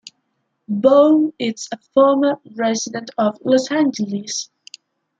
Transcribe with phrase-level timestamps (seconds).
[0.67, 4.49] Baum is a former resident of Los Angeles.